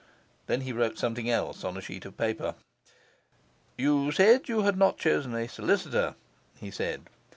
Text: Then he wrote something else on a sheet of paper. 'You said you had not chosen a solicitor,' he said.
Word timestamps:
Then 0.47 0.61
he 0.61 0.73
wrote 0.73 0.97
something 0.97 1.29
else 1.29 1.63
on 1.63 1.77
a 1.77 1.81
sheet 1.81 2.05
of 2.05 2.17
paper. 2.17 2.55
'You 3.77 4.11
said 4.11 4.49
you 4.49 4.63
had 4.63 4.75
not 4.75 4.97
chosen 4.97 5.35
a 5.35 5.47
solicitor,' 5.47 6.15
he 6.59 6.71
said. 6.71 7.03